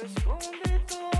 Responde 0.00 0.78
todo. 0.86 1.13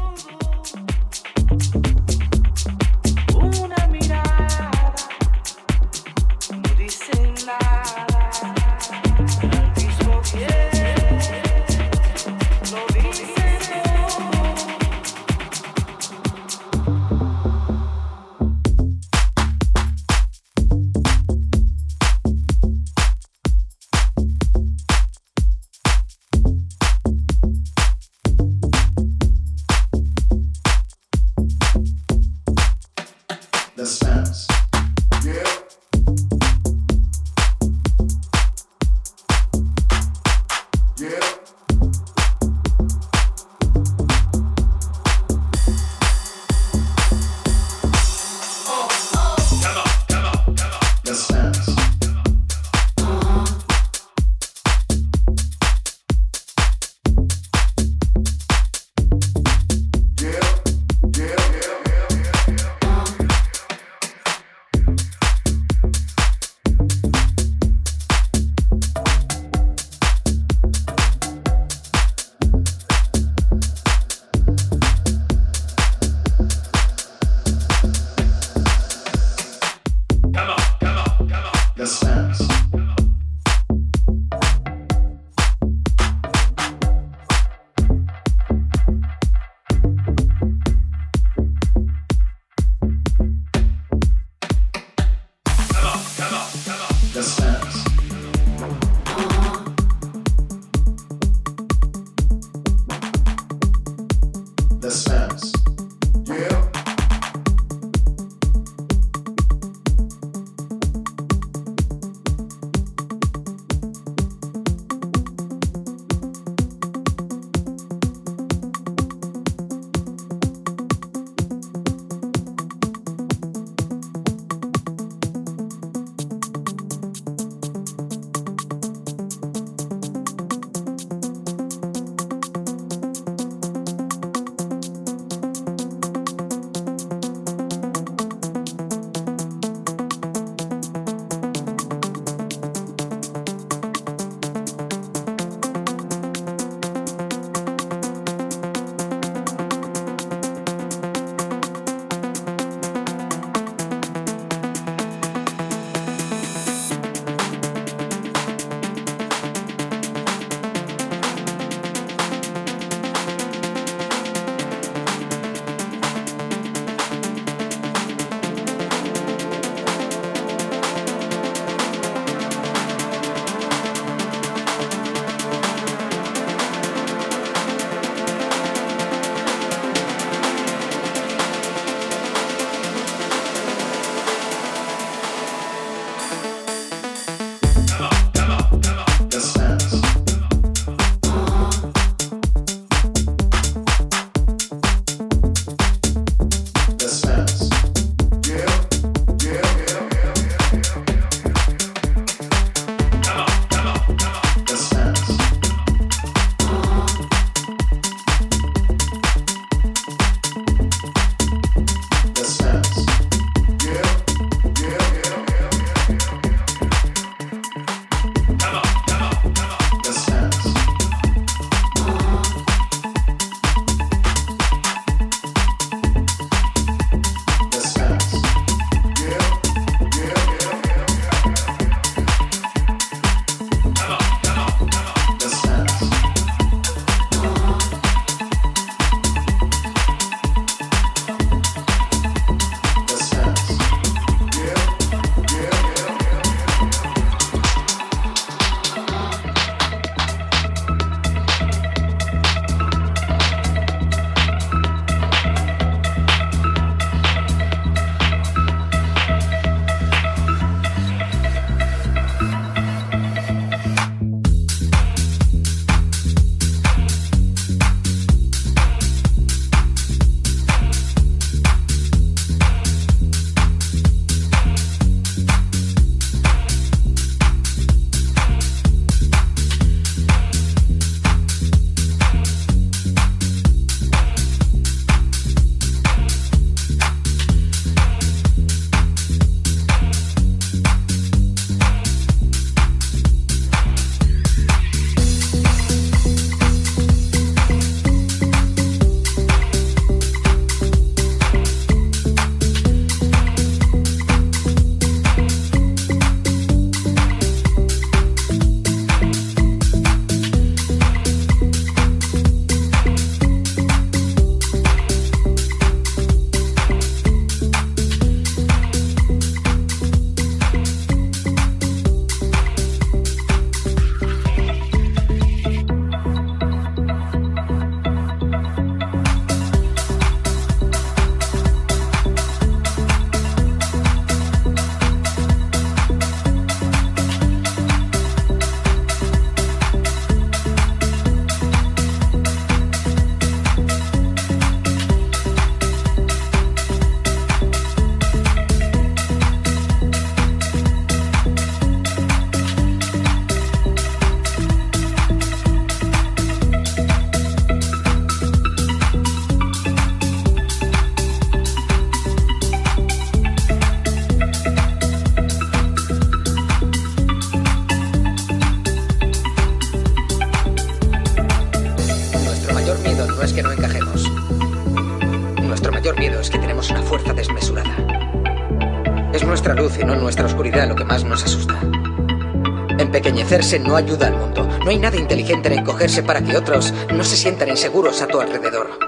No 383.80 383.96
ayuda 383.96 384.28
al 384.28 384.36
mundo. 384.36 384.68
No 384.84 384.90
hay 384.90 384.98
nada 384.98 385.16
inteligente 385.16 385.68
en 385.68 385.80
encogerse 385.80 386.22
para 386.22 386.40
que 386.40 386.56
otros 386.56 386.94
no 387.12 387.24
se 387.24 387.36
sientan 387.36 387.68
inseguros 387.68 388.22
a 388.22 388.28
tu 388.28 388.40
alrededor. 388.40 388.98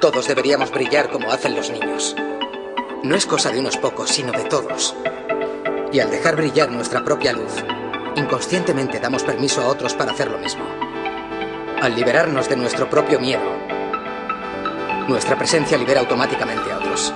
Todos 0.00 0.28
deberíamos 0.28 0.70
brillar 0.70 1.10
como 1.10 1.32
hacen 1.32 1.56
los 1.56 1.70
niños. 1.70 2.14
No 3.02 3.16
es 3.16 3.26
cosa 3.26 3.50
de 3.50 3.58
unos 3.58 3.76
pocos, 3.76 4.10
sino 4.10 4.30
de 4.30 4.44
todos. 4.44 4.94
Y 5.92 5.98
al 5.98 6.10
dejar 6.10 6.36
brillar 6.36 6.70
nuestra 6.70 7.04
propia 7.04 7.32
luz, 7.32 7.52
inconscientemente 8.14 9.00
damos 9.00 9.24
permiso 9.24 9.62
a 9.62 9.66
otros 9.66 9.94
para 9.94 10.12
hacer 10.12 10.30
lo 10.30 10.38
mismo. 10.38 10.64
Al 11.82 11.94
liberarnos 11.96 12.48
de 12.48 12.56
nuestro 12.56 12.88
propio 12.88 13.18
miedo, 13.18 13.50
nuestra 15.08 15.36
presencia 15.36 15.76
libera 15.76 16.00
automáticamente 16.00 16.70
a 16.70 16.78
otros. 16.78 17.12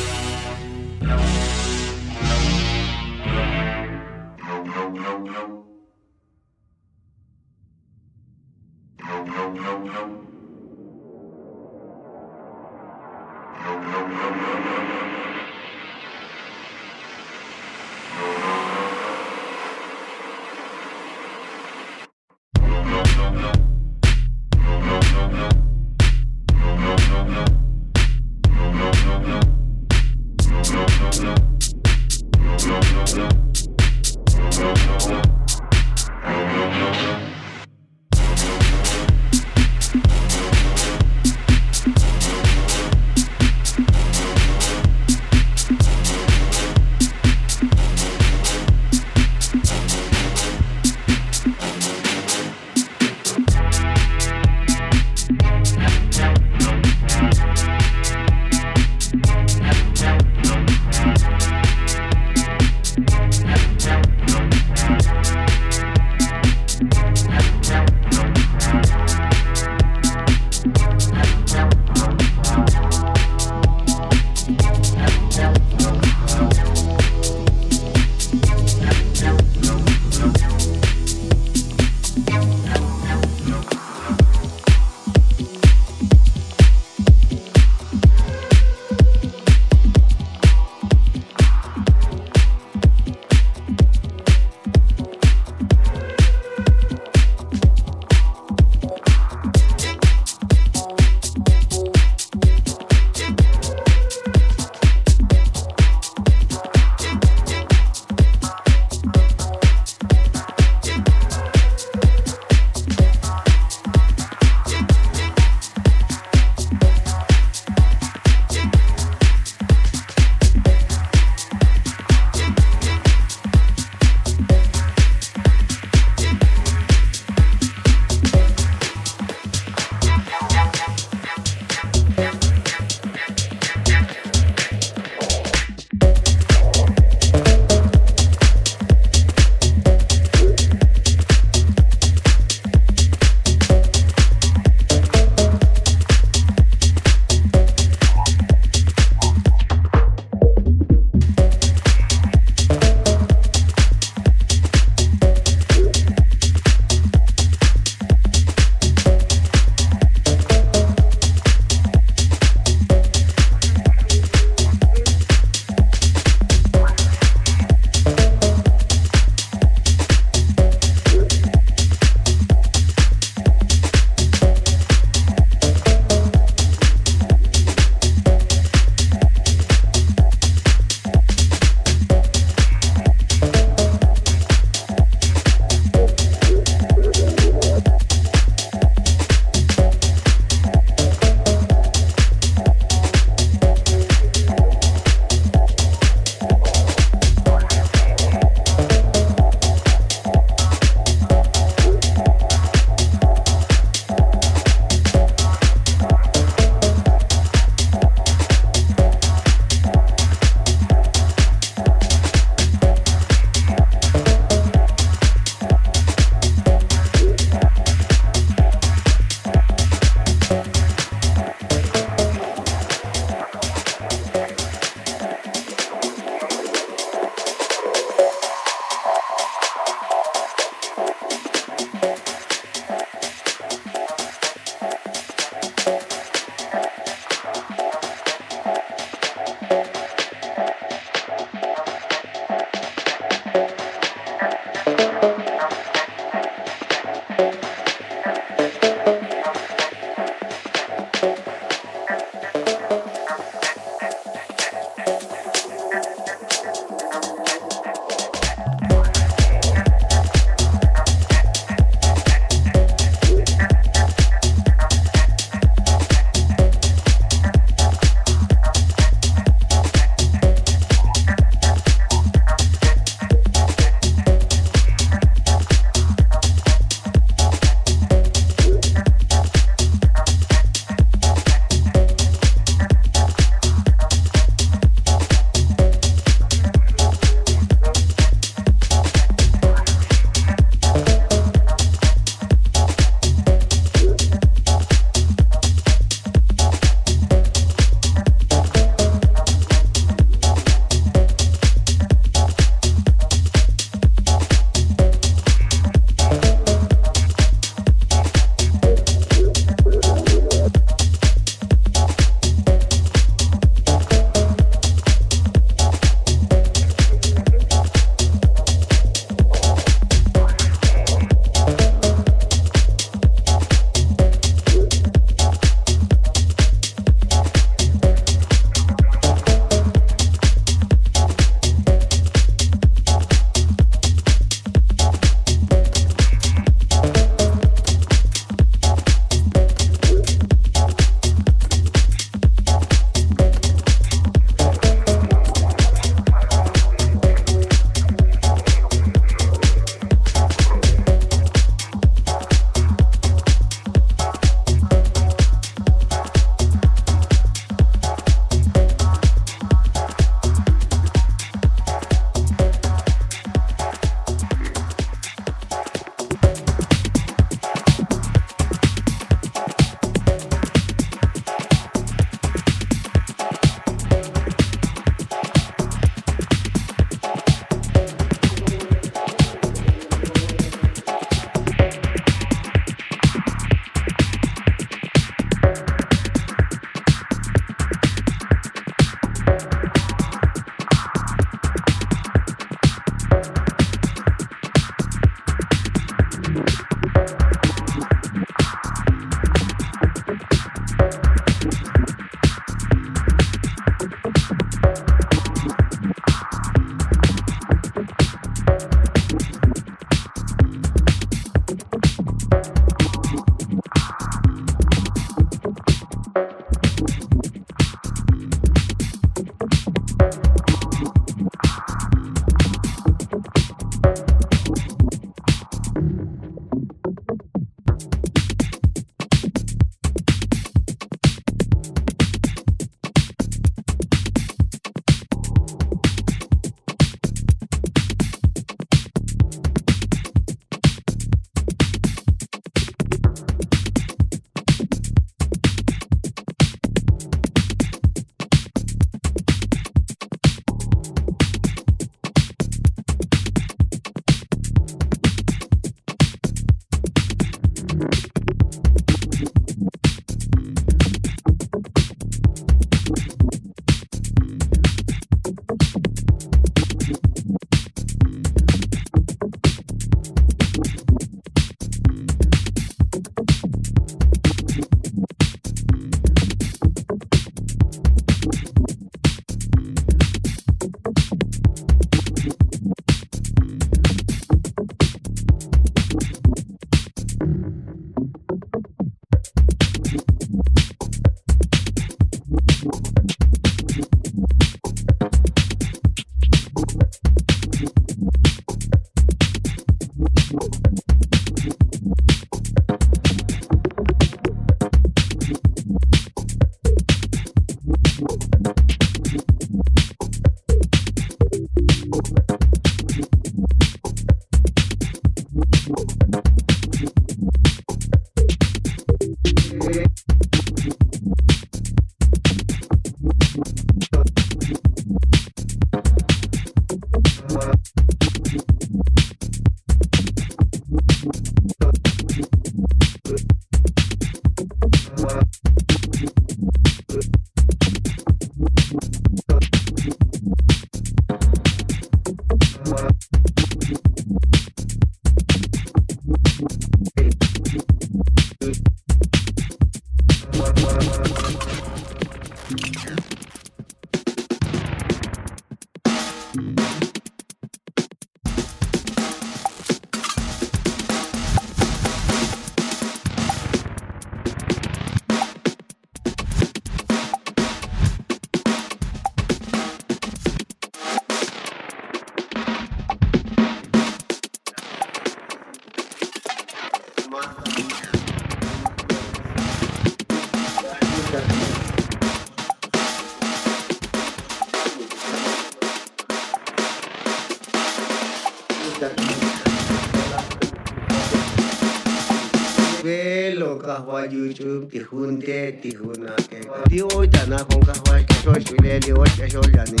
hoa 594.01 594.25
YouTube 594.25 594.89
tihunde 594.91 595.71
tihunake. 595.81 596.59
Di 596.89 596.99
hoy 596.99 597.27
tana 597.27 597.63
kong 597.65 597.85
kahwa 597.85 598.17
kasol 598.27 598.59
sule 598.65 598.99
di 598.99 599.11
hoy 599.11 599.29
kasol 599.37 599.69
yani. 599.73 600.00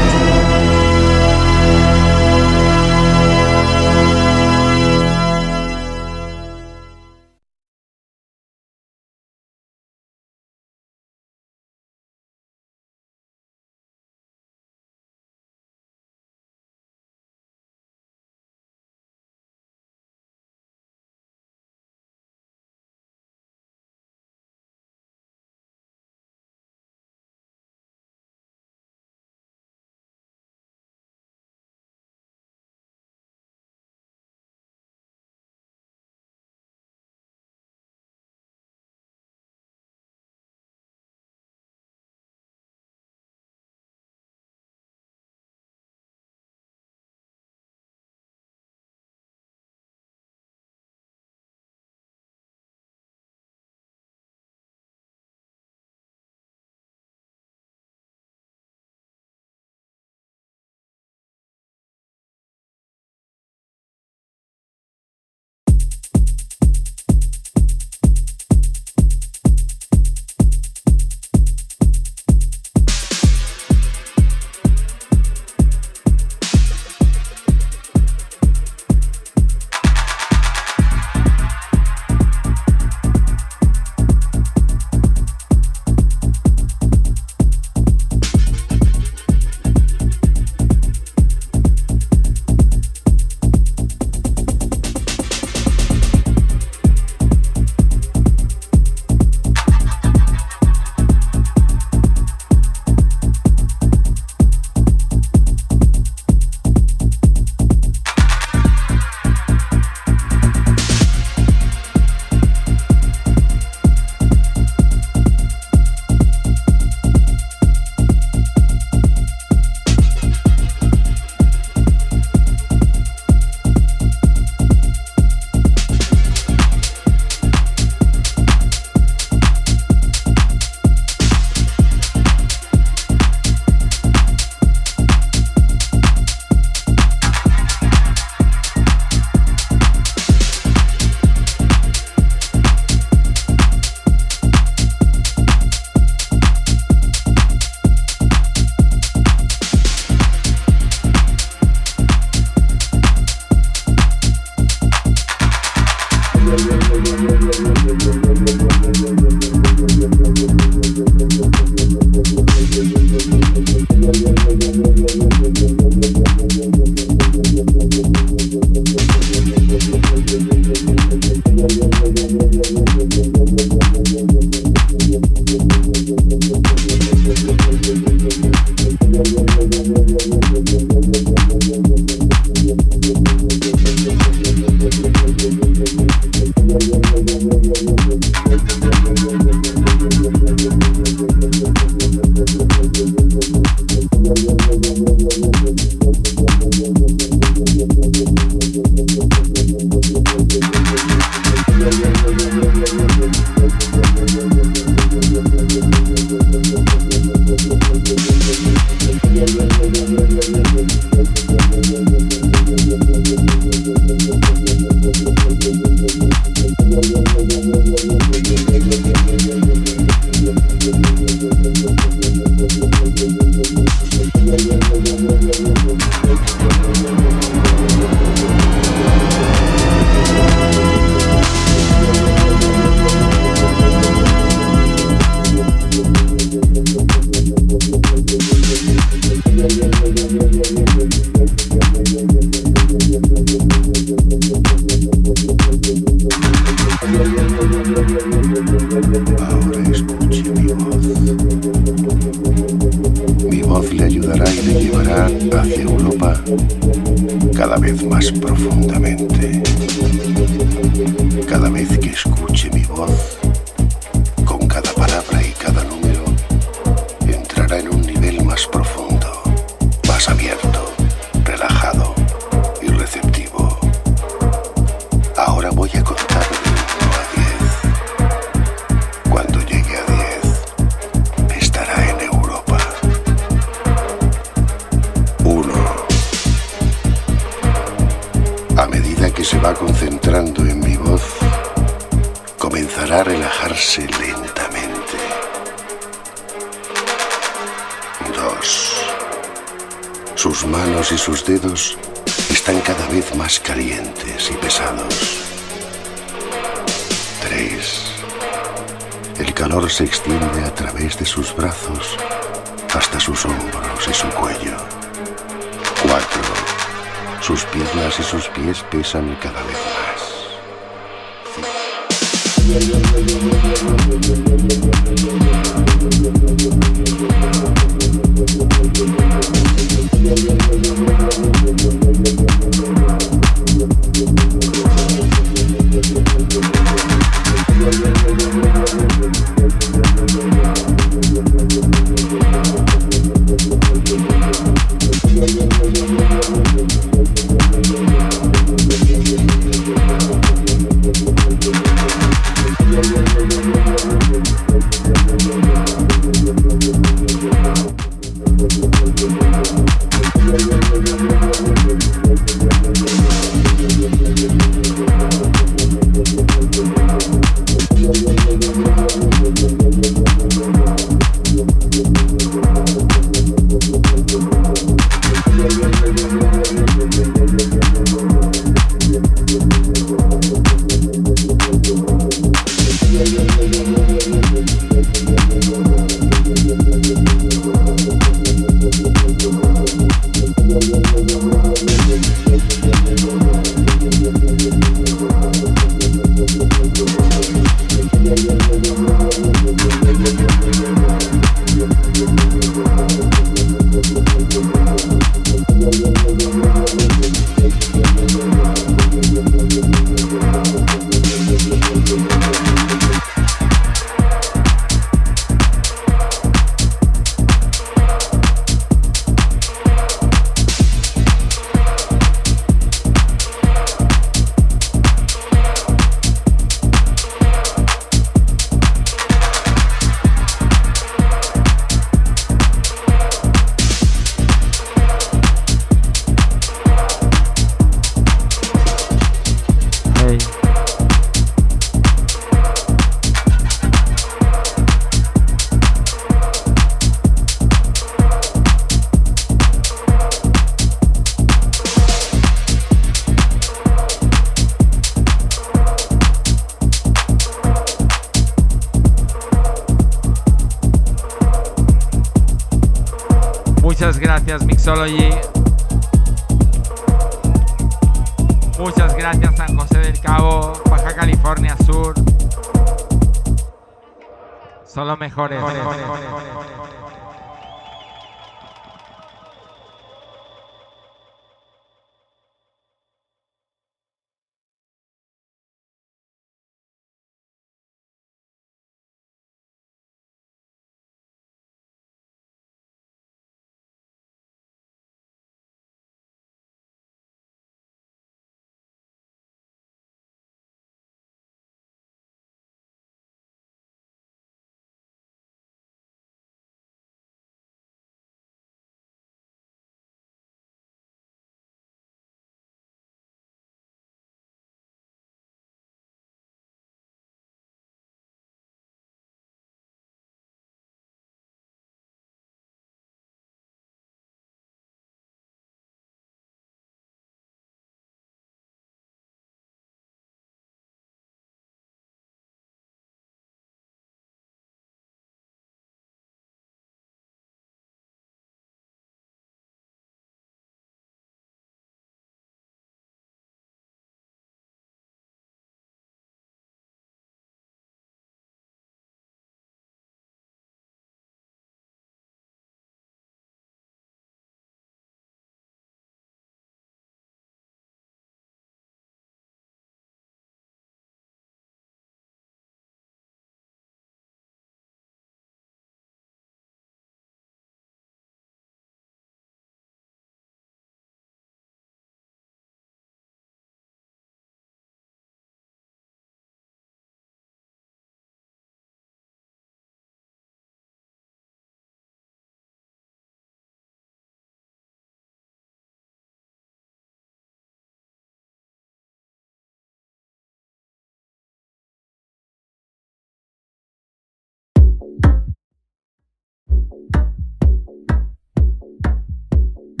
Thank 599.84 600.00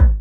you. 0.00 0.11